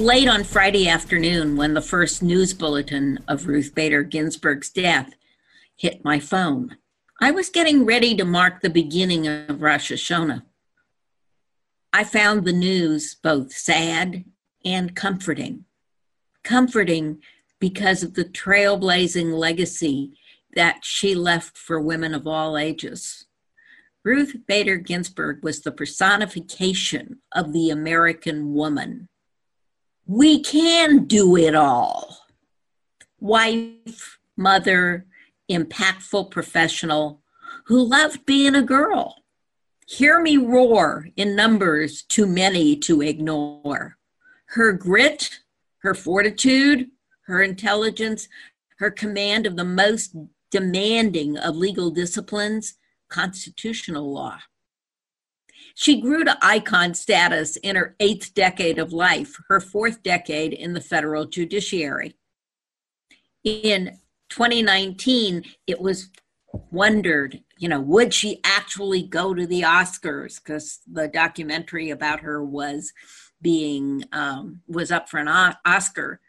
Late 0.00 0.28
on 0.28 0.44
Friday 0.44 0.88
afternoon 0.88 1.58
when 1.58 1.74
the 1.74 1.82
first 1.82 2.22
news 2.22 2.54
bulletin 2.54 3.18
of 3.28 3.46
Ruth 3.46 3.74
Bader 3.74 4.02
Ginsburg's 4.02 4.70
death 4.70 5.12
hit 5.76 6.02
my 6.02 6.18
phone. 6.18 6.78
I 7.20 7.32
was 7.32 7.50
getting 7.50 7.84
ready 7.84 8.16
to 8.16 8.24
mark 8.24 8.62
the 8.62 8.70
beginning 8.70 9.28
of 9.28 9.60
Rosh 9.60 9.92
Hashanah. 9.92 10.44
I 11.92 12.04
found 12.04 12.46
the 12.46 12.52
news 12.54 13.14
both 13.14 13.52
sad 13.52 14.24
and 14.64 14.96
comforting. 14.96 15.66
Comforting 16.44 17.20
because 17.58 18.02
of 18.02 18.14
the 18.14 18.24
trailblazing 18.24 19.36
legacy 19.36 20.14
that 20.54 20.82
she 20.82 21.14
left 21.14 21.58
for 21.58 21.78
women 21.78 22.14
of 22.14 22.26
all 22.26 22.56
ages. 22.56 23.26
Ruth 24.02 24.34
Bader 24.46 24.78
Ginsburg 24.78 25.44
was 25.44 25.60
the 25.60 25.72
personification 25.72 27.18
of 27.34 27.52
the 27.52 27.68
American 27.68 28.54
woman 28.54 29.10
we 30.10 30.42
can 30.42 31.04
do 31.04 31.36
it 31.36 31.54
all. 31.54 32.18
Wife, 33.20 34.18
mother, 34.36 35.06
impactful 35.48 36.32
professional 36.32 37.22
who 37.66 37.80
loved 37.80 38.26
being 38.26 38.56
a 38.56 38.62
girl. 38.62 39.22
Hear 39.86 40.20
me 40.20 40.36
roar 40.36 41.06
in 41.16 41.36
numbers 41.36 42.02
too 42.02 42.26
many 42.26 42.74
to 42.78 43.02
ignore. 43.02 43.98
Her 44.46 44.72
grit, 44.72 45.38
her 45.82 45.94
fortitude, 45.94 46.88
her 47.26 47.40
intelligence, 47.40 48.26
her 48.80 48.90
command 48.90 49.46
of 49.46 49.54
the 49.54 49.64
most 49.64 50.16
demanding 50.50 51.38
of 51.38 51.54
legal 51.54 51.92
disciplines, 51.92 52.74
constitutional 53.10 54.12
law. 54.12 54.40
She 55.80 55.98
grew 55.98 56.24
to 56.24 56.36
icon 56.42 56.92
status 56.92 57.56
in 57.56 57.74
her 57.74 57.96
eighth 58.00 58.34
decade 58.34 58.78
of 58.78 58.92
life, 58.92 59.34
her 59.48 59.60
fourth 59.60 60.02
decade 60.02 60.52
in 60.52 60.74
the 60.74 60.80
federal 60.82 61.24
judiciary. 61.24 62.18
In 63.44 63.98
2019, 64.28 65.42
it 65.66 65.80
was 65.80 66.10
wondered, 66.70 67.40
you 67.56 67.66
know, 67.66 67.80
would 67.80 68.12
she 68.12 68.42
actually 68.44 69.04
go 69.04 69.32
to 69.32 69.46
the 69.46 69.62
Oscars? 69.62 70.36
Because 70.36 70.80
the 70.86 71.08
documentary 71.08 71.88
about 71.88 72.20
her 72.20 72.44
was 72.44 72.92
being 73.40 74.04
um, 74.12 74.60
was 74.68 74.92
up 74.92 75.08
for 75.08 75.16
an 75.16 75.54
Oscar, 75.64 76.20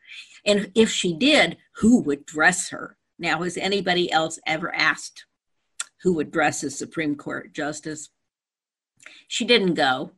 and 0.46 0.72
if 0.76 0.90
she 0.90 1.14
did, 1.14 1.58
who 1.76 2.00
would 2.04 2.26
dress 2.26 2.70
her? 2.70 2.96
Now, 3.20 3.44
has 3.44 3.58
anybody 3.58 4.10
else 4.14 4.40
ever 4.48 4.74
asked 4.74 5.26
who 6.04 6.14
would 6.14 6.32
dress 6.32 6.64
a 6.64 6.70
Supreme 6.70 7.16
Court 7.16 7.54
justice? 7.54 8.08
She 9.28 9.46
didn't 9.46 9.76
go, 9.76 10.12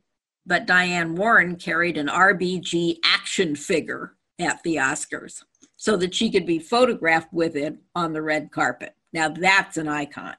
but 0.46 0.66
Diane 0.66 1.14
Warren 1.14 1.56
carried 1.56 1.96
an 1.96 2.08
RBG 2.08 2.98
action 3.04 3.56
figure 3.56 4.14
at 4.38 4.62
the 4.62 4.76
Oscars 4.76 5.42
so 5.76 5.96
that 5.96 6.14
she 6.14 6.30
could 6.30 6.46
be 6.46 6.58
photographed 6.58 7.32
with 7.32 7.56
it 7.56 7.76
on 7.94 8.12
the 8.12 8.22
red 8.22 8.50
carpet. 8.50 8.94
Now 9.12 9.28
that's 9.28 9.76
an 9.76 9.88
icon. 9.88 10.36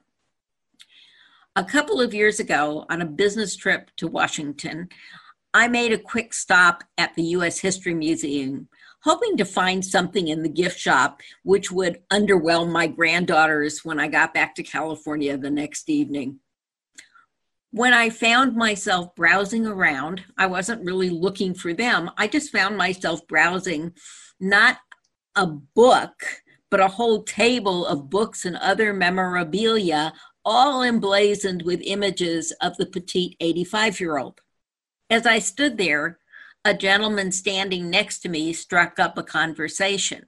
A 1.54 1.64
couple 1.64 2.00
of 2.00 2.12
years 2.12 2.38
ago, 2.38 2.84
on 2.90 3.00
a 3.00 3.06
business 3.06 3.56
trip 3.56 3.90
to 3.96 4.06
Washington, 4.06 4.90
I 5.54 5.68
made 5.68 5.92
a 5.92 5.98
quick 5.98 6.34
stop 6.34 6.84
at 6.98 7.14
the 7.14 7.22
U.S. 7.22 7.58
History 7.58 7.94
Museum, 7.94 8.68
hoping 9.04 9.38
to 9.38 9.44
find 9.46 9.82
something 9.82 10.28
in 10.28 10.42
the 10.42 10.50
gift 10.50 10.78
shop 10.78 11.22
which 11.44 11.72
would 11.72 12.02
underwhelm 12.12 12.70
my 12.70 12.86
granddaughters 12.86 13.84
when 13.84 13.98
I 13.98 14.08
got 14.08 14.34
back 14.34 14.54
to 14.56 14.62
California 14.62 15.38
the 15.38 15.50
next 15.50 15.88
evening 15.88 16.40
when 17.76 17.92
I 17.92 18.08
found 18.08 18.56
myself 18.56 19.14
browsing 19.14 19.66
around, 19.66 20.24
I 20.38 20.46
wasn't 20.46 20.86
really 20.86 21.10
looking 21.10 21.52
for 21.52 21.74
them. 21.74 22.10
I 22.16 22.26
just 22.26 22.50
found 22.50 22.78
myself 22.78 23.26
browsing 23.26 23.92
not 24.40 24.78
a 25.34 25.46
book, 25.46 26.14
but 26.70 26.80
a 26.80 26.88
whole 26.88 27.22
table 27.22 27.84
of 27.84 28.08
books 28.08 28.46
and 28.46 28.56
other 28.56 28.94
memorabilia, 28.94 30.14
all 30.42 30.82
emblazoned 30.82 31.60
with 31.66 31.82
images 31.84 32.50
of 32.62 32.78
the 32.78 32.86
petite 32.86 33.36
85 33.40 34.00
year 34.00 34.16
old. 34.16 34.40
As 35.10 35.26
I 35.26 35.38
stood 35.38 35.76
there, 35.76 36.18
a 36.64 36.72
gentleman 36.72 37.30
standing 37.30 37.90
next 37.90 38.20
to 38.20 38.30
me 38.30 38.54
struck 38.54 38.98
up 38.98 39.18
a 39.18 39.22
conversation. 39.22 40.24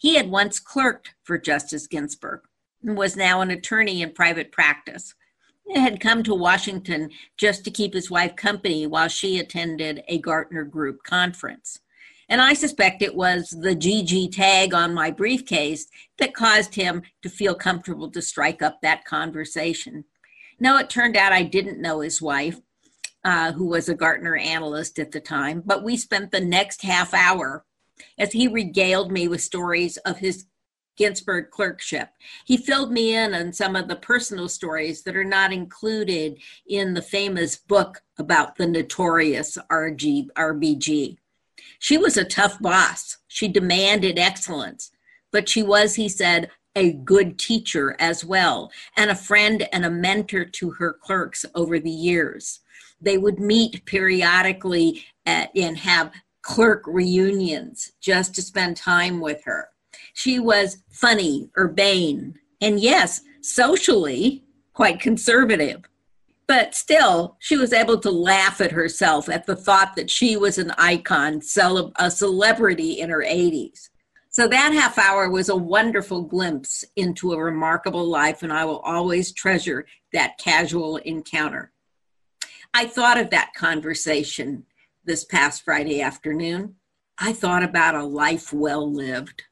He 0.00 0.16
had 0.16 0.28
once 0.28 0.58
clerked 0.58 1.14
for 1.22 1.38
Justice 1.38 1.86
Ginsburg 1.86 2.40
and 2.82 2.96
was 2.96 3.16
now 3.16 3.40
an 3.40 3.52
attorney 3.52 4.02
in 4.02 4.10
private 4.10 4.50
practice 4.50 5.14
had 5.74 6.00
come 6.00 6.22
to 6.22 6.34
Washington 6.34 7.10
just 7.36 7.64
to 7.64 7.70
keep 7.70 7.94
his 7.94 8.10
wife 8.10 8.36
company 8.36 8.86
while 8.86 9.08
she 9.08 9.38
attended 9.38 10.02
a 10.08 10.18
Gartner 10.18 10.64
Group 10.64 11.02
conference. 11.04 11.78
And 12.28 12.40
I 12.40 12.54
suspect 12.54 13.02
it 13.02 13.14
was 13.14 13.50
the 13.50 13.76
GG 13.76 14.32
tag 14.32 14.74
on 14.74 14.94
my 14.94 15.10
briefcase 15.10 15.86
that 16.18 16.34
caused 16.34 16.74
him 16.74 17.02
to 17.22 17.28
feel 17.28 17.54
comfortable 17.54 18.10
to 18.10 18.22
strike 18.22 18.62
up 18.62 18.78
that 18.80 19.04
conversation. 19.04 20.04
No, 20.58 20.78
it 20.78 20.88
turned 20.88 21.16
out 21.16 21.32
I 21.32 21.42
didn't 21.42 21.82
know 21.82 22.00
his 22.00 22.22
wife, 22.22 22.60
uh, 23.24 23.52
who 23.52 23.66
was 23.66 23.88
a 23.88 23.94
Gartner 23.94 24.36
analyst 24.36 24.98
at 24.98 25.10
the 25.10 25.20
time, 25.20 25.62
but 25.64 25.84
we 25.84 25.96
spent 25.96 26.30
the 26.30 26.40
next 26.40 26.82
half 26.82 27.12
hour 27.12 27.64
as 28.18 28.32
he 28.32 28.48
regaled 28.48 29.12
me 29.12 29.28
with 29.28 29.40
stories 29.40 29.96
of 29.98 30.18
his 30.18 30.46
Ginsburg 30.96 31.50
clerkship. 31.50 32.10
He 32.44 32.56
filled 32.56 32.92
me 32.92 33.14
in 33.14 33.34
on 33.34 33.52
some 33.52 33.76
of 33.76 33.88
the 33.88 33.96
personal 33.96 34.48
stories 34.48 35.02
that 35.02 35.16
are 35.16 35.24
not 35.24 35.52
included 35.52 36.38
in 36.66 36.94
the 36.94 37.02
famous 37.02 37.56
book 37.56 38.02
about 38.18 38.56
the 38.56 38.66
notorious 38.66 39.56
RG, 39.70 40.28
RBG. 40.36 41.16
She 41.78 41.98
was 41.98 42.16
a 42.16 42.24
tough 42.24 42.60
boss. 42.60 43.18
She 43.28 43.48
demanded 43.48 44.18
excellence, 44.18 44.92
but 45.30 45.48
she 45.48 45.62
was, 45.62 45.94
he 45.94 46.08
said, 46.08 46.50
a 46.74 46.92
good 46.92 47.38
teacher 47.38 47.96
as 47.98 48.24
well, 48.24 48.70
and 48.96 49.10
a 49.10 49.14
friend 49.14 49.68
and 49.72 49.84
a 49.84 49.90
mentor 49.90 50.44
to 50.44 50.70
her 50.70 50.92
clerks 50.92 51.44
over 51.54 51.78
the 51.78 51.90
years. 51.90 52.60
They 53.00 53.18
would 53.18 53.38
meet 53.38 53.84
periodically 53.84 55.04
at, 55.26 55.50
and 55.56 55.76
have 55.78 56.12
clerk 56.42 56.84
reunions 56.86 57.92
just 58.00 58.34
to 58.34 58.42
spend 58.42 58.76
time 58.76 59.20
with 59.20 59.44
her. 59.44 59.68
She 60.14 60.38
was 60.38 60.78
funny, 60.90 61.50
urbane, 61.56 62.34
and 62.60 62.80
yes, 62.80 63.22
socially 63.40 64.44
quite 64.72 65.00
conservative. 65.00 65.82
But 66.46 66.74
still, 66.74 67.36
she 67.38 67.56
was 67.56 67.72
able 67.72 67.98
to 68.00 68.10
laugh 68.10 68.60
at 68.60 68.72
herself 68.72 69.28
at 69.28 69.46
the 69.46 69.56
thought 69.56 69.96
that 69.96 70.10
she 70.10 70.36
was 70.36 70.58
an 70.58 70.72
icon, 70.76 71.40
a 71.96 72.10
celebrity 72.10 73.00
in 73.00 73.10
her 73.10 73.22
80s. 73.22 73.88
So 74.28 74.48
that 74.48 74.72
half 74.72 74.98
hour 74.98 75.28
was 75.28 75.50
a 75.50 75.56
wonderful 75.56 76.22
glimpse 76.22 76.84
into 76.96 77.32
a 77.32 77.42
remarkable 77.42 78.04
life, 78.06 78.42
and 78.42 78.52
I 78.52 78.64
will 78.64 78.78
always 78.80 79.32
treasure 79.32 79.86
that 80.12 80.38
casual 80.38 80.96
encounter. 80.98 81.72
I 82.74 82.86
thought 82.86 83.18
of 83.18 83.30
that 83.30 83.52
conversation 83.54 84.64
this 85.04 85.24
past 85.24 85.64
Friday 85.64 86.00
afternoon. 86.00 86.76
I 87.18 87.34
thought 87.34 87.62
about 87.62 87.94
a 87.94 88.04
life 88.04 88.52
well 88.52 88.90
lived. 88.90 89.42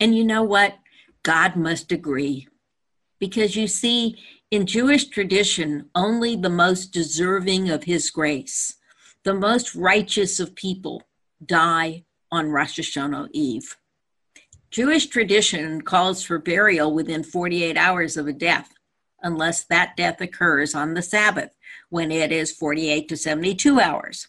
And 0.00 0.16
you 0.16 0.24
know 0.24 0.42
what? 0.42 0.76
God 1.22 1.56
must 1.56 1.92
agree. 1.92 2.48
Because 3.18 3.56
you 3.56 3.66
see, 3.66 4.16
in 4.50 4.66
Jewish 4.66 5.08
tradition, 5.08 5.90
only 5.94 6.36
the 6.36 6.50
most 6.50 6.92
deserving 6.92 7.68
of 7.68 7.84
his 7.84 8.10
grace, 8.10 8.76
the 9.24 9.34
most 9.34 9.74
righteous 9.74 10.38
of 10.38 10.54
people, 10.54 11.02
die 11.44 12.04
on 12.30 12.50
Rosh 12.50 12.78
Hashanah 12.78 13.28
Eve. 13.32 13.76
Jewish 14.70 15.06
tradition 15.06 15.80
calls 15.82 16.22
for 16.22 16.38
burial 16.38 16.92
within 16.92 17.24
48 17.24 17.76
hours 17.76 18.16
of 18.16 18.26
a 18.26 18.32
death, 18.32 18.70
unless 19.22 19.64
that 19.64 19.96
death 19.96 20.20
occurs 20.20 20.74
on 20.74 20.94
the 20.94 21.02
Sabbath, 21.02 21.50
when 21.88 22.12
it 22.12 22.30
is 22.30 22.52
48 22.52 23.08
to 23.08 23.16
72 23.16 23.80
hours. 23.80 24.28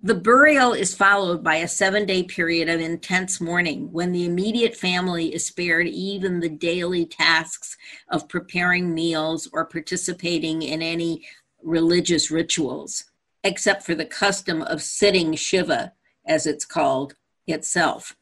The 0.00 0.14
burial 0.14 0.74
is 0.74 0.94
followed 0.94 1.42
by 1.42 1.56
a 1.56 1.66
seven 1.66 2.06
day 2.06 2.22
period 2.22 2.68
of 2.68 2.80
intense 2.80 3.40
mourning 3.40 3.90
when 3.90 4.12
the 4.12 4.26
immediate 4.26 4.76
family 4.76 5.34
is 5.34 5.44
spared 5.44 5.88
even 5.88 6.38
the 6.38 6.48
daily 6.48 7.04
tasks 7.04 7.76
of 8.08 8.28
preparing 8.28 8.94
meals 8.94 9.48
or 9.52 9.64
participating 9.64 10.62
in 10.62 10.82
any 10.82 11.26
religious 11.64 12.30
rituals, 12.30 13.06
except 13.42 13.82
for 13.82 13.96
the 13.96 14.04
custom 14.04 14.62
of 14.62 14.82
sitting 14.82 15.34
Shiva, 15.34 15.92
as 16.24 16.46
it's 16.46 16.64
called 16.64 17.14
itself. 17.48 18.16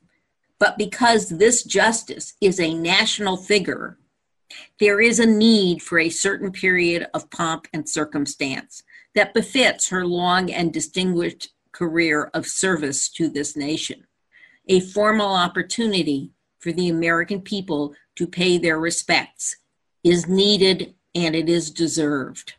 But 0.58 0.78
because 0.78 1.28
this 1.28 1.62
justice 1.62 2.36
is 2.40 2.58
a 2.58 2.72
national 2.72 3.36
figure, 3.36 3.98
there 4.80 4.98
is 5.02 5.20
a 5.20 5.26
need 5.26 5.82
for 5.82 5.98
a 5.98 6.08
certain 6.08 6.52
period 6.52 7.06
of 7.12 7.28
pomp 7.28 7.68
and 7.74 7.86
circumstance 7.86 8.82
that 9.14 9.34
befits 9.34 9.90
her 9.90 10.06
long 10.06 10.50
and 10.50 10.72
distinguished 10.72 11.50
career 11.76 12.30
of 12.32 12.46
service 12.46 13.08
to 13.10 13.28
this 13.28 13.54
nation. 13.56 14.06
A 14.68 14.80
formal 14.80 15.34
opportunity 15.34 16.30
for 16.58 16.72
the 16.72 16.88
American 16.88 17.42
people 17.42 17.94
to 18.16 18.26
pay 18.26 18.56
their 18.56 18.78
respects 18.78 19.56
is 20.02 20.26
needed 20.26 20.94
and 21.14 21.36
it 21.36 21.48
is 21.48 21.70
deserved. 21.70 22.54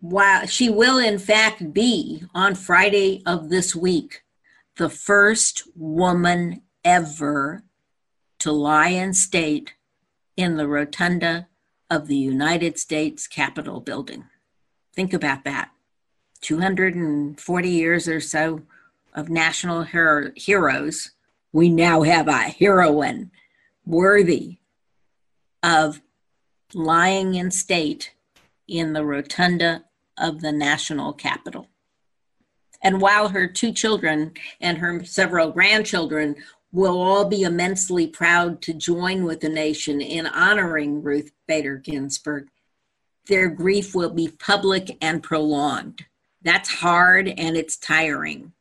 While 0.00 0.46
she 0.46 0.70
will, 0.70 0.98
in 0.98 1.18
fact, 1.18 1.74
be 1.74 2.24
on 2.34 2.54
Friday 2.54 3.22
of 3.26 3.50
this 3.50 3.76
week 3.76 4.22
the 4.76 4.88
first 4.88 5.64
woman 5.76 6.62
ever 6.84 7.64
to 8.38 8.50
lie 8.50 8.88
in 8.88 9.12
state 9.12 9.74
in 10.38 10.56
the 10.56 10.66
rotunda 10.66 11.48
of 11.90 12.06
the 12.06 12.16
United 12.16 12.78
States 12.78 13.26
Capitol 13.26 13.80
building. 13.80 14.24
Think 14.94 15.12
about 15.12 15.44
that. 15.44 15.70
240 16.40 17.68
years 17.68 18.08
or 18.08 18.20
so 18.20 18.62
of 19.14 19.28
national 19.28 19.82
hero- 19.82 20.32
heroes. 20.36 21.12
We 21.52 21.68
now 21.68 22.02
have 22.02 22.28
a 22.28 22.38
heroine 22.38 23.30
worthy 23.84 24.58
of 25.62 26.00
lying 26.72 27.34
in 27.34 27.50
state 27.50 28.14
in 28.68 28.92
the 28.92 29.04
rotunda 29.04 29.84
of 30.16 30.40
the 30.40 30.52
national 30.52 31.12
Capitol. 31.12 31.68
And 32.82 33.00
while 33.00 33.28
her 33.28 33.46
two 33.46 33.72
children 33.72 34.32
and 34.60 34.78
her 34.78 35.04
several 35.04 35.50
grandchildren 35.50 36.36
will 36.72 37.00
all 37.00 37.24
be 37.24 37.42
immensely 37.42 38.06
proud 38.06 38.62
to 38.62 38.72
join 38.72 39.24
with 39.24 39.40
the 39.40 39.48
nation 39.48 40.00
in 40.00 40.26
honoring 40.26 41.02
Ruth 41.02 41.32
Bader 41.46 41.76
Ginsburg, 41.76 42.48
their 43.26 43.48
grief 43.48 43.94
will 43.94 44.10
be 44.10 44.28
public 44.28 44.96
and 45.00 45.22
prolonged. 45.22 46.06
That's 46.42 46.68
hard 46.68 47.28
and 47.28 47.56
it's 47.56 47.76
tiring. 47.76 48.52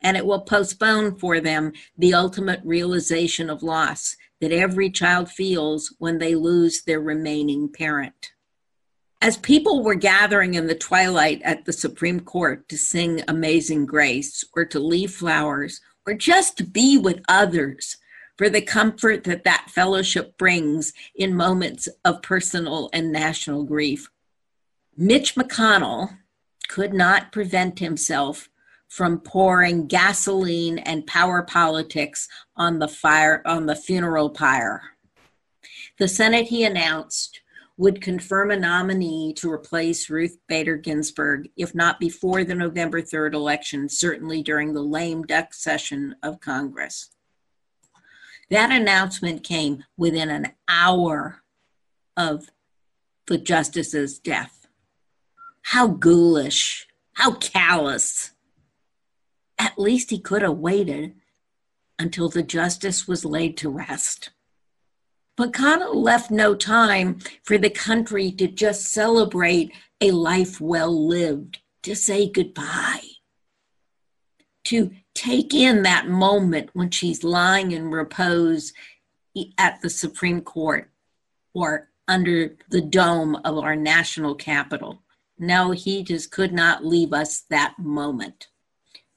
And 0.00 0.16
it 0.16 0.26
will 0.26 0.40
postpone 0.40 1.16
for 1.16 1.40
them 1.40 1.72
the 1.96 2.14
ultimate 2.14 2.60
realization 2.64 3.48
of 3.48 3.62
loss 3.62 4.16
that 4.40 4.52
every 4.52 4.90
child 4.90 5.30
feels 5.30 5.94
when 5.98 6.18
they 6.18 6.34
lose 6.34 6.82
their 6.82 7.00
remaining 7.00 7.68
parent. 7.68 8.32
As 9.20 9.36
people 9.36 9.84
were 9.84 9.94
gathering 9.94 10.54
in 10.54 10.66
the 10.66 10.74
twilight 10.74 11.40
at 11.42 11.64
the 11.64 11.72
Supreme 11.72 12.18
Court 12.18 12.68
to 12.68 12.76
sing 12.76 13.22
Amazing 13.28 13.86
Grace 13.86 14.44
or 14.56 14.64
to 14.64 14.80
leave 14.80 15.12
flowers 15.12 15.80
or 16.04 16.14
just 16.14 16.58
to 16.58 16.64
be 16.64 16.98
with 16.98 17.22
others 17.28 17.98
for 18.36 18.48
the 18.48 18.60
comfort 18.60 19.22
that 19.22 19.44
that 19.44 19.70
fellowship 19.70 20.36
brings 20.38 20.92
in 21.14 21.36
moments 21.36 21.88
of 22.04 22.22
personal 22.22 22.90
and 22.92 23.12
national 23.12 23.62
grief, 23.62 24.10
Mitch 24.96 25.36
McConnell 25.36 26.18
could 26.72 26.94
not 26.94 27.32
prevent 27.32 27.80
himself 27.80 28.48
from 28.88 29.20
pouring 29.20 29.86
gasoline 29.86 30.78
and 30.78 31.06
power 31.06 31.42
politics 31.42 32.26
on 32.56 32.78
the 32.78 32.88
fire 32.88 33.42
on 33.44 33.66
the 33.66 33.76
funeral 33.76 34.30
pyre. 34.30 34.80
The 35.98 36.08
Senate 36.08 36.46
he 36.46 36.64
announced 36.64 37.42
would 37.76 38.00
confirm 38.00 38.50
a 38.50 38.56
nominee 38.56 39.34
to 39.34 39.52
replace 39.52 40.08
Ruth 40.08 40.38
Bader 40.48 40.78
Ginsburg, 40.78 41.50
if 41.58 41.74
not 41.74 42.00
before 42.00 42.42
the 42.42 42.54
November 42.54 43.02
3rd 43.02 43.34
election, 43.34 43.86
certainly 43.90 44.42
during 44.42 44.72
the 44.72 44.80
lame 44.80 45.24
duck 45.24 45.52
session 45.52 46.16
of 46.22 46.40
Congress. 46.40 47.10
That 48.48 48.72
announcement 48.72 49.44
came 49.44 49.84
within 49.98 50.30
an 50.30 50.52
hour 50.66 51.42
of 52.16 52.46
the 53.26 53.36
justice's 53.36 54.18
death. 54.18 54.61
How 55.62 55.86
ghoulish, 55.86 56.86
how 57.14 57.34
callous. 57.34 58.32
At 59.58 59.78
least 59.78 60.10
he 60.10 60.18
could 60.18 60.42
have 60.42 60.58
waited 60.58 61.14
until 61.98 62.28
the 62.28 62.42
justice 62.42 63.06
was 63.06 63.24
laid 63.24 63.56
to 63.58 63.70
rest. 63.70 64.30
But 65.36 65.52
McConnell 65.52 65.94
left 65.94 66.30
no 66.30 66.54
time 66.54 67.20
for 67.42 67.56
the 67.56 67.70
country 67.70 68.30
to 68.32 68.46
just 68.46 68.92
celebrate 68.92 69.72
a 70.00 70.10
life 70.10 70.60
well 70.60 71.06
lived, 71.08 71.60
to 71.84 71.94
say 71.94 72.28
goodbye, 72.28 73.00
to 74.64 74.90
take 75.14 75.54
in 75.54 75.82
that 75.82 76.08
moment 76.08 76.70
when 76.74 76.90
she's 76.90 77.24
lying 77.24 77.72
in 77.72 77.90
repose 77.90 78.72
at 79.56 79.80
the 79.80 79.90
Supreme 79.90 80.42
Court 80.42 80.90
or 81.54 81.88
under 82.08 82.56
the 82.68 82.82
dome 82.82 83.36
of 83.44 83.58
our 83.58 83.76
national 83.76 84.34
Capitol. 84.34 85.02
No, 85.42 85.72
he 85.72 86.04
just 86.04 86.30
could 86.30 86.52
not 86.52 86.86
leave 86.86 87.12
us 87.12 87.40
that 87.50 87.74
moment. 87.76 88.46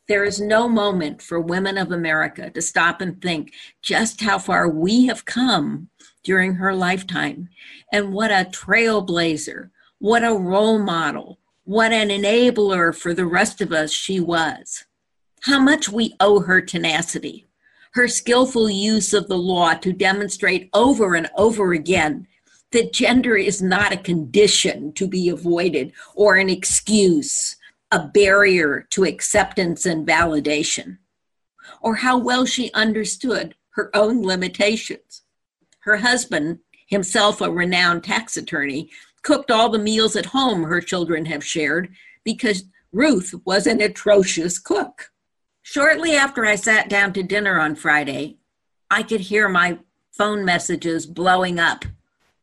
There 0.08 0.24
is 0.24 0.42
no 0.42 0.68
moment 0.68 1.22
for 1.22 1.40
women 1.40 1.78
of 1.78 1.92
America 1.92 2.50
to 2.50 2.64
stop 2.64 3.00
and 3.00 3.22
think 3.22 3.54
just 3.84 4.22
how 4.22 4.40
far 4.40 4.68
we 4.68 5.06
have 5.06 5.26
come 5.26 5.90
during 6.24 6.56
her 6.56 6.74
lifetime 6.74 7.50
and 7.94 8.12
what 8.12 8.32
a 8.32 8.50
trailblazer, 8.52 9.70
what 10.00 10.24
a 10.24 10.34
role 10.34 10.80
model, 10.80 11.38
what 11.64 11.94
an 11.94 12.10
enabler 12.10 12.94
for 12.96 13.14
the 13.14 13.28
rest 13.28 13.62
of 13.62 13.72
us 13.72 13.92
she 13.92 14.20
was. 14.20 14.84
How 15.42 15.60
much 15.60 15.90
we 15.90 16.16
owe 16.20 16.40
her 16.40 16.60
tenacity, 16.60 17.46
her 17.94 18.08
skillful 18.08 18.68
use 18.68 19.14
of 19.14 19.28
the 19.28 19.38
law 19.38 19.76
to 19.76 19.94
demonstrate 19.94 20.72
over 20.74 21.14
and 21.14 21.30
over 21.36 21.74
again 21.74 22.26
that 22.76 22.92
gender 22.92 23.38
is 23.38 23.62
not 23.62 23.94
a 23.94 23.98
condition 23.98 24.92
to 24.92 25.08
be 25.08 25.30
avoided 25.30 25.94
or 26.14 26.36
an 26.36 26.50
excuse 26.50 27.56
a 27.90 28.00
barrier 28.00 28.86
to 28.90 29.06
acceptance 29.06 29.86
and 29.86 30.06
validation, 30.06 30.98
or 31.80 31.96
how 31.96 32.18
well 32.18 32.46
she 32.46 32.74
understood 32.74 33.56
her 33.70 33.90
own 33.96 34.22
limitations. 34.22 35.22
Her 35.80 35.96
husband, 35.98 36.60
himself 36.88 37.40
a 37.40 37.50
renowned 37.50 38.04
tax 38.04 38.36
attorney, 38.36 38.90
cooked 39.22 39.50
all 39.50 39.70
the 39.70 39.80
meals 39.80 40.18
at 40.18 40.26
home 40.26 40.64
her 40.64 40.82
children 40.82 41.26
have 41.28 41.44
shared 41.44 41.94
because 42.26 42.66
Ruth 42.92 43.34
was 43.46 43.68
an 43.68 43.80
atrocious 43.80 44.60
cook. 44.60 45.12
Shortly 45.62 46.16
after 46.16 46.46
I 46.46 46.56
sat 46.56 46.90
down 46.90 47.14
to 47.14 47.24
dinner 47.24 47.58
on 47.58 47.76
Friday, 47.76 48.40
I 48.92 49.04
could 49.04 49.22
hear 49.22 49.48
my 49.48 49.80
phone 50.12 50.44
messages 50.44 51.06
blowing 51.06 51.60
up. 51.60 51.86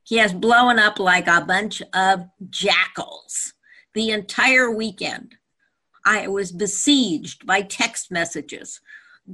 He 0.05 0.17
has 0.17 0.33
blown 0.33 0.79
up 0.79 0.99
like 0.99 1.29
a 1.29 1.45
bunch 1.45 1.83
of 1.95 2.27
jackals 2.51 3.55
the 3.95 4.11
entire 4.11 4.71
weekend. 4.71 5.37
I 6.05 6.29
was 6.29 6.51
besieged 6.53 7.47
by 7.47 7.63
text 7.63 8.11
messages. 8.11 8.81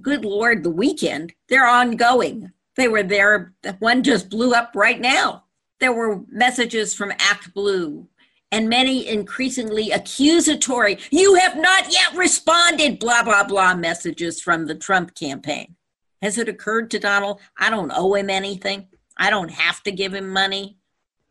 Good 0.03 0.25
Lord, 0.25 0.63
the 0.63 0.71
weekend, 0.71 1.33
they're 1.49 1.67
ongoing. 1.67 2.53
They 2.77 2.89
were 2.89 3.03
there, 3.03 3.55
one 3.79 4.03
just 4.03 4.29
blew 4.29 4.53
up 4.53 4.73
right 4.75 5.01
now. 5.01 5.45
There 5.81 5.93
were 5.93 6.23
messages 6.29 6.95
from 6.95 7.13
Act 7.19 7.55
Blue 7.55 8.09
and 8.51 8.69
many 8.69 9.07
increasingly 9.07 9.91
accusatory, 9.91 10.99
you 11.11 11.35
have 11.35 11.57
not 11.57 11.93
yet 11.93 12.15
responded, 12.17 12.99
blah, 12.99 13.23
blah, 13.23 13.45
blah 13.45 13.75
messages 13.75 14.41
from 14.41 14.67
the 14.67 14.75
Trump 14.75 15.15
campaign. 15.15 15.77
Has 16.23 16.39
it 16.39 16.49
occurred 16.49 16.91
to 16.91 16.99
Donald, 16.99 17.41
I 17.59 17.71
don't 17.71 17.93
owe 17.95 18.15
him 18.15 18.31
anything? 18.31 18.89
I 19.19 19.31
don't 19.31 19.51
have 19.51 19.83
to 19.83 19.91
give 19.91 20.15
him 20.15 20.29
money. 20.29 20.79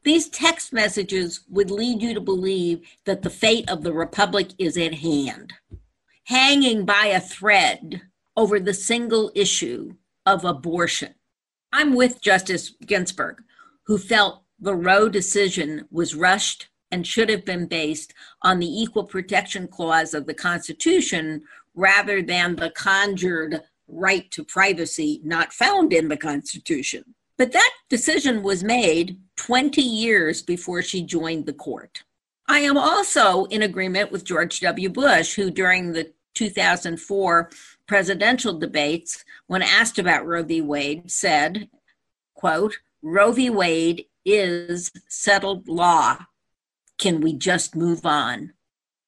These 0.04 0.30
text 0.30 0.74
messages 0.74 1.42
would 1.50 1.72
lead 1.72 2.02
you 2.02 2.14
to 2.14 2.22
believe 2.22 2.88
that 3.06 3.22
the 3.22 3.30
fate 3.30 3.70
of 3.70 3.84
the 3.84 3.94
Republic 3.94 4.50
is 4.58 4.78
at 4.78 4.96
hand, 4.96 5.54
hanging 6.26 6.86
by 6.86 7.08
a 7.08 7.20
thread 7.20 8.02
over 8.36 8.60
the 8.60 8.74
single 8.74 9.32
issue 9.36 9.96
of 10.26 10.46
abortion. 10.46 11.16
I'm 11.74 11.96
with 11.96 12.22
Justice 12.22 12.74
Ginsburg, 12.86 13.42
who 13.84 13.98
felt 13.98 14.44
the 14.60 14.76
Roe 14.76 15.10
decision 15.10 15.88
was 15.92 16.16
rushed 16.16 16.68
and 16.92 17.06
should 17.06 17.30
have 17.30 17.46
been 17.46 17.68
based 17.68 18.14
on 18.42 18.60
the 18.60 18.82
Equal 18.82 19.04
Protection 19.04 19.68
Clause 19.68 20.14
of 20.14 20.26
the 20.26 20.34
Constitution 20.34 21.44
rather 21.76 22.22
than 22.22 22.56
the 22.56 22.70
conjured 22.70 23.62
right 23.88 24.30
to 24.32 24.44
privacy 24.44 25.22
not 25.24 25.54
found 25.54 25.94
in 25.94 26.08
the 26.08 26.18
Constitution. 26.18 27.16
But 27.38 27.52
that 27.52 27.72
decision 27.90 28.42
was 28.42 28.64
made 28.64 29.20
20 29.38 29.82
years 29.82 30.42
before 30.42 30.82
she 30.82 31.04
joined 31.04 31.46
the 31.46 31.54
court. 31.54 32.04
I 32.48 32.60
am 32.60 32.78
also 32.78 33.46
in 33.46 33.62
agreement 33.62 34.12
with 34.12 34.24
George 34.24 34.60
W. 34.62 34.90
Bush, 34.90 35.36
who 35.36 35.52
during 35.52 35.92
the 35.92 36.14
2004 36.34 37.50
presidential 37.88 38.58
debates, 38.58 39.24
when 39.48 39.62
asked 39.62 40.00
about 40.00 40.26
Roe 40.26 40.44
v. 40.44 40.62
Wade, 40.62 41.12
said, 41.12 41.70
quote, 42.34 42.78
Roe 43.02 43.32
v. 43.32 43.50
Wade 43.50 44.06
is 44.26 44.92
settled 45.08 45.68
law. 45.68 46.18
Can 46.98 47.22
we 47.22 47.34
just 47.34 47.76
move 47.76 48.06
on? 48.06 48.54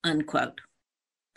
Unquote. 0.03 0.61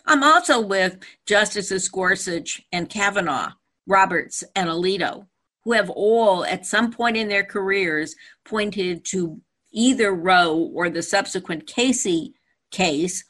I'm 0.05 0.23
also 0.23 0.59
with 0.59 0.99
Justices 1.25 1.87
Gorsuch 1.87 2.61
and 2.71 2.89
Kavanaugh 2.89 3.53
Roberts, 3.85 4.43
and 4.55 4.69
Alito, 4.69 5.27
who 5.63 5.71
have 5.73 5.89
all, 5.89 6.45
at 6.45 6.65
some 6.65 6.91
point 6.91 7.17
in 7.17 7.29
their 7.29 7.43
careers, 7.43 8.15
pointed 8.45 9.05
to 9.05 9.41
either 9.71 10.13
Roe 10.13 10.71
or 10.73 10.89
the 10.89 11.01
subsequent 11.01 11.67
Casey 11.67 12.33
case, 12.71 13.23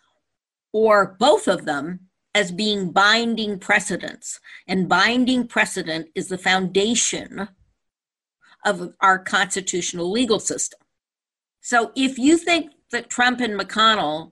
or 0.71 1.15
both 1.19 1.47
of 1.47 1.65
them, 1.65 1.99
as 2.35 2.51
being 2.51 2.91
binding 2.91 3.59
precedents. 3.59 4.39
And 4.67 4.89
binding 4.89 5.47
precedent 5.47 6.09
is 6.15 6.27
the 6.27 6.37
foundation 6.37 7.47
of 8.65 8.93
our 9.01 9.19
constitutional 9.19 10.09
legal 10.09 10.39
system. 10.39 10.79
So 11.61 11.91
if 11.95 12.17
you 12.17 12.37
think 12.37 12.71
that 12.91 13.09
Trump 13.09 13.39
and 13.39 13.59
McConnell 13.59 14.31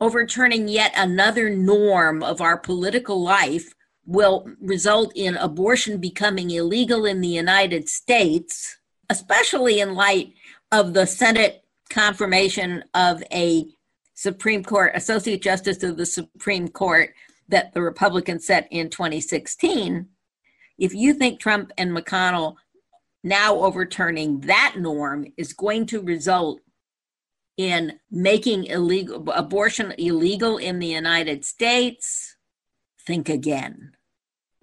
overturning 0.00 0.68
yet 0.68 0.92
another 0.96 1.50
norm 1.50 2.22
of 2.22 2.40
our 2.40 2.56
political 2.56 3.22
life 3.22 3.74
will 4.06 4.48
result 4.60 5.12
in 5.14 5.36
abortion 5.36 5.98
becoming 5.98 6.50
illegal 6.50 7.06
in 7.06 7.20
the 7.20 7.28
United 7.28 7.88
States, 7.88 8.76
especially 9.08 9.80
in 9.80 9.94
light 9.94 10.34
of 10.70 10.92
the 10.94 11.06
Senate 11.06 11.64
confirmation 11.90 12.82
of 12.94 13.22
a 13.32 13.66
Supreme 14.14 14.64
Court, 14.64 14.92
Associate 14.94 15.40
Justice 15.40 15.82
of 15.82 15.96
the 15.96 16.06
Supreme 16.06 16.68
Court 16.68 17.14
that 17.48 17.74
the 17.74 17.82
Republicans 17.82 18.46
set 18.46 18.66
in 18.70 18.88
2016. 18.88 20.06
If 20.78 20.94
you 20.94 21.14
think 21.14 21.38
Trump 21.38 21.72
and 21.76 21.90
McConnell 21.90 22.56
now 23.22 23.56
overturning 23.56 24.40
that 24.40 24.74
norm 24.78 25.26
is 25.36 25.52
going 25.52 25.86
to 25.86 26.00
result 26.00 26.60
in 27.56 27.98
making 28.10 28.64
illegal 28.64 29.30
abortion 29.30 29.92
illegal 29.98 30.56
in 30.56 30.78
the 30.78 30.86
United 30.86 31.44
States, 31.44 32.31
think 33.06 33.28
again. 33.28 33.92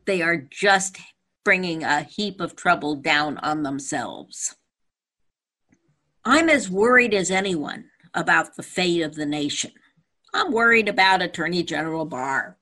They 0.06 0.22
are 0.22 0.38
just 0.38 0.98
bringing 1.44 1.84
a 1.84 2.04
heap 2.04 2.42
of 2.42 2.56
trouble 2.56 2.96
down 2.96 3.38
on 3.40 3.64
themselves. 3.64 4.56
I'm 6.26 6.50
as 6.50 6.70
worried 6.70 7.14
as 7.14 7.32
anyone 7.32 7.86
about 8.14 8.56
the 8.56 8.64
fate 8.64 9.02
of 9.02 9.16
the 9.16 9.26
nation. 9.26 9.72
I'm 10.34 10.52
worried 10.52 10.90
about 10.90 11.22
Attorney 11.22 11.64
General 11.64 12.06
Barr 12.06 12.60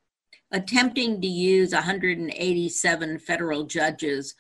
attempting 0.52 1.22
to 1.22 1.28
use 1.28 1.74
187 1.74 3.20
federal 3.20 3.64
judges 3.64 4.36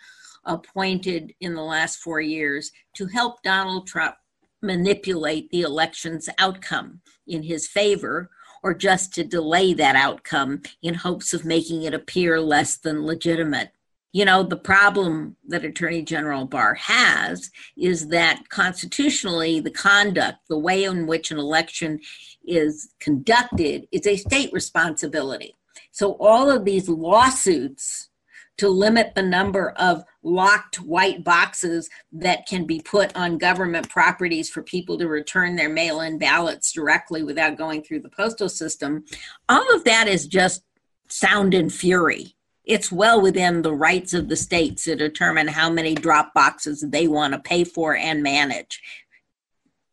appointed 0.46 1.34
in 1.42 1.54
the 1.54 1.62
last 1.62 1.98
four 1.98 2.22
years 2.22 2.72
to 2.96 3.06
help 3.08 3.42
Donald 3.44 3.88
Trump 3.88 4.16
manipulate 4.62 5.50
the 5.50 5.62
election's 5.62 6.30
outcome 6.40 7.02
in 7.28 7.44
his 7.44 7.68
favor 7.68 8.30
or 8.64 8.74
just 8.74 9.14
to 9.16 9.24
delay 9.24 9.74
that 9.74 9.96
outcome 9.96 10.62
in 10.82 10.94
hopes 10.94 11.34
of 11.34 11.46
making 11.46 11.84
it 11.84 11.94
appear 11.94 12.40
less 12.40 12.78
than 12.78 13.06
legitimate. 13.06 13.72
You 14.14 14.26
know, 14.26 14.42
the 14.42 14.58
problem 14.58 15.36
that 15.48 15.66
Attorney 15.66 16.02
General 16.02 16.46
Barr 16.46 16.74
has 16.76 17.52
is 17.76 18.08
that 18.08 18.50
constitutionally, 18.50 19.60
the 19.60 19.72
conduct, 19.72 20.40
the 20.50 20.58
way 20.58 20.86
in 20.86 21.08
which 21.08 21.30
an 21.30 21.38
election 21.38 22.00
is 22.46 22.94
conducted, 23.00 23.88
is 23.92 24.08
a 24.08 24.18
state 24.18 24.52
responsibility. 24.54 25.56
So 25.92 26.18
all 26.20 26.50
of 26.50 26.66
these 26.66 26.90
lawsuits 26.90 28.10
to 28.58 28.70
limit 28.70 29.14
the 29.16 29.24
number 29.24 29.72
of 29.72 30.04
locked 30.24 30.78
white 30.82 31.24
boxes 31.24 31.90
that 32.12 32.48
can 32.48 32.66
be 32.66 32.82
put 32.82 33.16
on 33.16 33.38
government 33.38 33.88
properties 33.90 34.50
for 34.50 34.64
people 34.64 34.98
to 34.98 35.08
return 35.08 35.56
their 35.56 35.70
mail 35.70 36.02
in 36.02 36.18
ballots 36.18 36.72
directly 36.72 37.24
without 37.24 37.58
going 37.58 37.84
through 37.84 38.02
the 38.02 38.10
postal 38.10 38.50
system, 38.50 39.06
all 39.48 39.74
of 39.74 39.84
that 39.84 40.08
is 40.08 40.28
just 40.28 40.64
sound 41.08 41.54
and 41.54 41.72
fury. 41.72 42.36
It's 42.66 42.92
well 42.92 43.22
within 43.22 43.62
the 43.62 43.74
rights 43.74 44.14
of 44.14 44.28
the 44.28 44.36
states 44.36 44.84
to 44.84 44.96
determine 44.96 45.48
how 45.48 45.70
many 45.70 45.96
drop 45.96 46.34
boxes 46.34 46.84
they 46.90 47.08
want 47.08 47.34
to 47.34 47.40
pay 47.40 47.64
for 47.64 47.96
and 47.96 48.22
manage. 48.22 48.82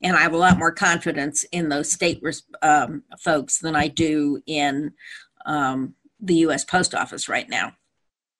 And 0.03 0.17
I 0.17 0.21
have 0.21 0.33
a 0.33 0.39
lot 0.39 0.59
more 0.59 0.73
confidence 0.73 1.45
in 1.45 1.69
those 1.69 1.93
state 1.93 2.23
um, 2.63 3.05
folks 3.21 3.59
than 3.59 3.77
I 3.77 3.89
do 3.89 4.43
in 4.47 4.93
um, 5.47 5.95
the 6.21 6.35
US 6.47 6.65
Post 6.65 6.95
Office 6.95 7.29
right 7.29 7.49
now. 7.49 7.75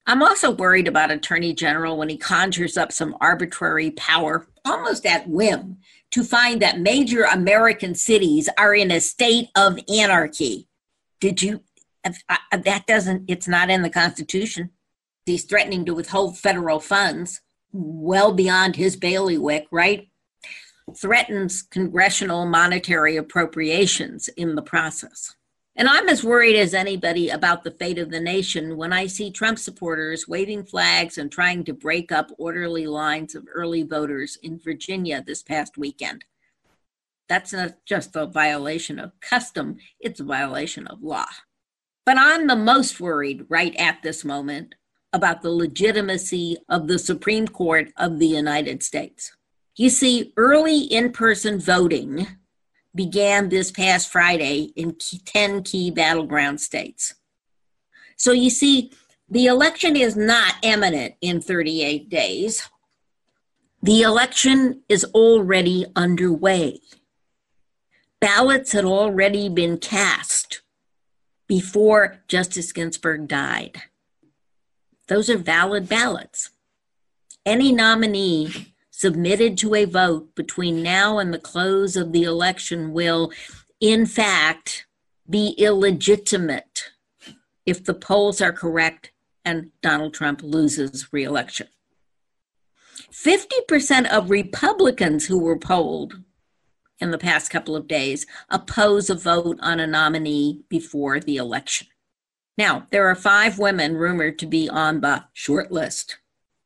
I'm 0.07 0.23
also 0.23 0.51
worried 0.51 0.87
about 0.87 1.11
Attorney 1.11 1.55
General 1.55 1.97
when 1.97 2.11
he 2.11 2.19
conjures 2.19 2.77
up 2.77 2.93
some 2.93 3.17
arbitrary 3.21 3.91
power, 3.93 4.47
almost 4.65 5.07
at 5.07 5.29
whim, 5.29 5.79
to 6.11 6.23
find 6.23 6.61
that 6.61 6.79
major 6.79 7.23
American 7.25 7.95
cities 7.95 8.49
are 8.59 8.75
in 8.75 8.91
a 8.91 9.01
state 9.01 9.49
of 9.57 9.79
anarchy. 9.89 10.69
Did 11.21 11.41
you? 11.41 11.63
Uh, 12.05 12.13
uh, 12.29 12.59
that 12.59 12.87
doesn't, 12.87 13.25
it's 13.29 13.49
not 13.49 13.71
in 13.71 13.81
the 13.81 13.89
Constitution. 13.89 14.71
He's 15.25 15.45
threatening 15.45 15.87
to 15.87 15.95
withhold 15.95 16.37
federal 16.37 16.81
funds 16.81 17.41
well 17.73 18.33
beyond 18.33 18.77
his 18.77 18.97
bailiwick, 18.97 19.67
right? 19.71 20.09
Threatens 20.95 21.63
congressional 21.63 22.45
monetary 22.45 23.17
appropriations 23.17 24.29
in 24.29 24.55
the 24.55 24.63
process. 24.63 25.35
And 25.77 25.89
I'm 25.89 26.09
as 26.09 26.23
worried 26.23 26.57
as 26.57 26.73
anybody 26.73 27.31
about 27.31 27.65
the 27.65 27.71
fate 27.73 27.99
of 27.99 28.11
the 28.11 28.21
nation 28.21 28.77
when 28.77 28.93
I 28.93 29.07
see 29.07 29.31
Trump 29.31 29.59
supporters 29.59 30.29
waving 30.29 30.65
flags 30.65 31.19
and 31.19 31.33
trying 31.33 31.65
to 31.65 31.73
break 31.73 32.13
up 32.13 32.31
orderly 32.39 32.87
lines 32.87 33.35
of 33.35 33.49
early 33.53 33.83
voters 33.83 34.39
in 34.41 34.61
Virginia 34.61 35.23
this 35.27 35.43
past 35.43 35.77
weekend. 35.77 36.25
That's 37.29 37.53
not 37.53 37.85
just 37.85 38.15
a 38.15 38.27
violation 38.27 39.01
of 39.01 39.19
custom, 39.21 39.79
it's 39.99 40.21
a 40.21 40.25
violation 40.25 40.87
of 40.87 41.03
law. 41.03 41.27
But 42.07 42.19
I'm 42.19 42.47
the 42.47 42.57
most 42.57 43.01
worried 43.01 43.47
right 43.49 43.75
at 43.77 44.03
this 44.03 44.25
moment 44.25 44.77
about 45.13 45.43
the 45.43 45.51
legitimacy 45.51 46.57
of 46.69 46.87
the 46.87 46.99
Supreme 46.99 47.49
Court 47.49 47.91
of 47.97 48.21
the 48.21 48.27
United 48.29 48.83
States. 48.83 49.37
You 49.75 49.91
see, 49.91 50.33
early 50.37 50.83
in 50.83 51.11
person 51.11 51.59
voting 51.59 52.29
began 52.95 53.49
this 53.49 53.71
past 53.71 54.11
Friday 54.11 54.73
in 54.77 54.97
10 54.97 55.63
key 55.63 55.91
battleground 55.91 56.61
states. 56.61 57.15
So 58.17 58.33
you 58.33 58.51
see, 58.51 58.93
the 59.29 59.47
election 59.47 59.97
is 59.97 60.17
not 60.17 60.55
imminent 60.63 61.15
in 61.21 61.41
38 61.41 62.09
days. 62.09 62.69
The 63.83 64.03
election 64.03 64.83
is 64.89 65.05
already 65.15 65.87
underway. 65.97 66.81
Ballots 68.21 68.73
had 68.73 68.85
already 68.85 69.49
been 69.49 69.79
cast 69.79 70.63
before 71.47 72.23
Justice 72.29 72.73
Ginsburg 72.73 73.29
died. 73.29 73.83
Those 75.09 75.29
are 75.29 75.37
valid 75.37 75.89
ballots. 75.89 76.51
Any 77.45 77.73
nominee 77.73 78.74
submitted 79.05 79.59
to 79.59 79.75
a 79.75 79.85
vote 79.85 80.35
between 80.35 80.83
now 80.83 81.19
and 81.19 81.31
the 81.31 81.39
close 81.39 81.95
of 81.95 82.13
the 82.13 82.23
election 82.23 82.91
will, 82.91 83.31
in 83.79 84.07
fact, 84.07 84.87
be 85.29 85.49
illegitimate 85.59 86.85
if 87.67 87.85
the 87.85 87.93
polls 87.93 88.41
are 88.41 88.51
correct 88.51 89.13
and 89.45 89.71
Donald 89.83 90.15
Trump 90.15 90.41
loses 90.43 91.13
reelection. 91.13 91.69
50% 93.13 94.11
of 94.11 94.31
Republicans 94.31 95.27
who 95.27 95.39
were 95.39 95.59
polled 95.59 96.23
in 96.99 97.11
the 97.11 97.19
past 97.19 97.51
couple 97.51 97.77
of 97.77 97.87
days 97.87 98.25
oppose 98.49 99.11
a 99.11 99.15
vote 99.15 99.59
on 99.61 99.81
a 99.81 99.87
nominee 99.87 100.63
before 100.71 101.21
the 101.21 101.37
election. 101.37 101.89
Now, 102.57 102.87
there 102.91 103.07
are 103.07 103.15
five 103.15 103.59
women 103.59 103.97
rumored 103.99 104.39
to 104.39 104.47
be 104.47 104.67
on 104.67 105.03
the 105.03 105.25
short 105.35 105.71
list. 105.71 106.17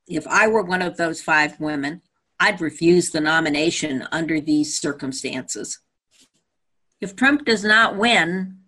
If 0.07 0.25
I 0.28 0.47
were 0.47 0.62
one 0.62 0.83
of 0.83 0.99
those 0.99 1.21
five 1.21 1.59
women, 1.59 2.02
I'd 2.40 2.61
refuse 2.61 3.11
the 3.11 3.21
nomination 3.21 4.07
under 4.12 4.40
these 4.40 4.80
circumstances. 4.80 5.80
If 7.00 7.16
Trump 7.16 7.45
does 7.45 7.64
not 7.64 7.97
win, 7.97 8.59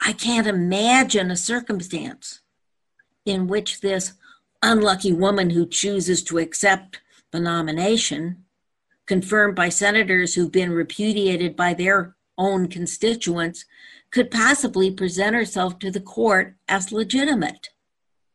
I 0.00 0.12
can't 0.12 0.46
imagine 0.46 1.30
a 1.30 1.36
circumstance 1.36 2.40
in 3.26 3.46
which 3.46 3.80
this 3.80 4.14
unlucky 4.62 5.12
woman 5.12 5.50
who 5.50 5.66
chooses 5.66 6.22
to 6.24 6.38
accept 6.38 7.00
the 7.30 7.40
nomination, 7.40 8.44
confirmed 9.06 9.54
by 9.54 9.68
senators 9.68 10.34
who've 10.34 10.52
been 10.52 10.72
repudiated 10.72 11.56
by 11.56 11.74
their 11.74 12.16
own 12.38 12.68
constituents, 12.68 13.64
could 14.10 14.30
possibly 14.30 14.90
present 14.90 15.34
herself 15.34 15.78
to 15.78 15.90
the 15.90 16.00
court 16.00 16.54
as 16.68 16.92
legitimate. 16.92 17.68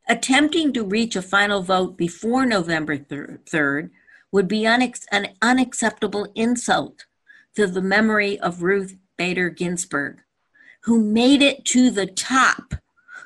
Attempting 0.07 0.73
to 0.73 0.83
reach 0.83 1.15
a 1.15 1.21
final 1.21 1.61
vote 1.61 1.97
before 1.97 2.45
November 2.45 2.97
3rd 2.97 3.89
would 4.33 4.47
be 4.47 4.65
an 4.65 5.27
unacceptable 5.43 6.27
insult 6.33 7.05
to 7.55 7.67
the 7.67 7.81
memory 7.81 8.39
of 8.39 8.63
Ruth 8.63 8.97
Bader 9.15 9.49
Ginsburg, 9.49 10.21
who 10.81 10.99
made 10.99 11.43
it 11.43 11.63
to 11.65 11.91
the 11.91 12.07
top, 12.07 12.73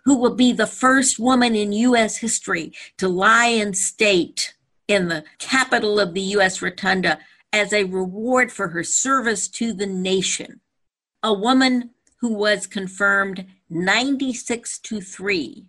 who 0.04 0.18
will 0.18 0.36
be 0.36 0.52
the 0.52 0.68
first 0.68 1.18
woman 1.18 1.56
in 1.56 1.72
U.S. 1.72 2.18
history 2.18 2.74
to 2.98 3.08
lie 3.08 3.48
in 3.48 3.74
state 3.74 4.54
in 4.90 5.08
the 5.08 5.24
Capitol 5.40 5.98
of 5.98 6.14
the 6.14 6.22
U.S. 6.22 6.62
Rotunda 6.62 7.20
as 7.54 7.72
a 7.72 7.86
reward 7.86 8.52
for 8.52 8.68
her 8.68 8.84
service 8.84 9.48
to 9.48 9.72
the 9.72 9.88
nation. 9.88 10.60
A 11.24 11.34
woman 11.34 11.92
who 12.20 12.34
was 12.34 12.68
confirmed 12.68 13.46
96 13.70 14.78
to 14.80 15.00
3 15.00 15.68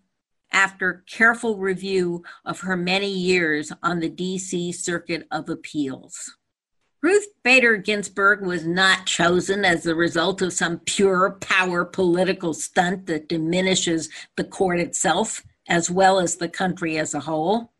after 0.53 1.05
careful 1.09 1.57
review 1.57 2.23
of 2.45 2.61
her 2.61 2.77
many 2.77 3.11
years 3.11 3.73
on 3.83 4.01
the 4.01 4.11
DC 4.11 4.75
Circuit 4.75 5.27
of 5.31 5.49
Appeals. 5.49 6.37
Ruth 7.01 7.29
Bader 7.45 7.77
Ginsburg 7.77 8.45
was 8.45 8.67
not 8.67 9.07
chosen 9.07 9.65
as 9.65 9.85
the 9.85 9.95
result 9.95 10.43
of 10.43 10.53
some 10.53 10.81
pure 10.81 11.39
power 11.41 11.85
political 11.85 12.53
stunt 12.53 13.07
that 13.07 13.29
diminishes 13.29 14.09
the 14.37 14.45
court 14.45 14.81
itself 14.81 15.45
as 15.69 15.91
well 15.91 16.19
as 16.19 16.37
the 16.37 16.49
country 16.49 16.99
as 16.99 17.15
a 17.15 17.21
whole. 17.21 17.73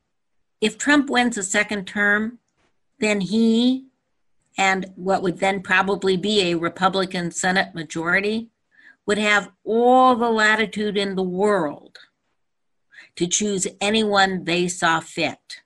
If 0.61 0.79
Trump 0.79 1.11
wins 1.11 1.37
a 1.37 1.43
second 1.43 1.87
term, 1.87 2.39
then 3.01 3.21
he 3.21 3.87
and 4.57 4.93
what 4.97 5.23
would 5.23 5.39
then 5.39 5.63
probably 5.63 6.17
be 6.17 6.43
a 6.43 6.57
Republican 6.57 7.31
Senate 7.31 7.75
majority 7.75 8.51
would 9.07 9.19
have 9.19 9.51
all 9.65 10.17
the 10.17 10.31
latitude 10.31 10.97
in 10.97 11.15
the 11.15 11.23
world 11.23 11.99
to 13.19 13.27
choose 13.27 13.67
anyone 13.81 14.45
they 14.45 14.69
saw 14.69 15.01
fit. 15.01 15.61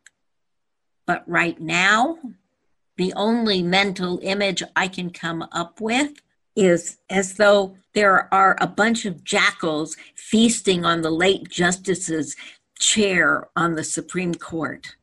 But 1.04 1.22
right 1.26 1.60
now, 1.60 2.16
the 2.96 3.12
only 3.12 3.62
mental 3.62 4.18
image 4.22 4.62
I 4.74 4.88
can 4.88 5.10
come 5.10 5.46
up 5.52 5.78
with 5.78 6.12
is 6.56 6.96
as 7.10 7.34
though 7.34 7.76
there 7.92 8.32
are 8.32 8.56
a 8.58 8.66
bunch 8.66 9.04
of 9.04 9.22
jackals 9.22 9.98
feasting 10.14 10.86
on 10.86 11.02
the 11.02 11.10
late 11.10 11.50
justice's 11.50 12.36
chair 12.78 13.48
on 13.54 13.74
the 13.74 13.84
Supreme 13.84 14.34
Court, 14.34 14.96